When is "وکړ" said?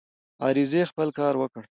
1.37-1.63